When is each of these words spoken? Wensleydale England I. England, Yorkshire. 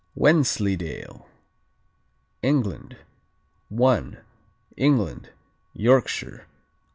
Wensleydale 0.15 1.27
England 2.41 2.97
I. 3.71 4.17
England, 4.75 5.29
Yorkshire. 5.75 6.47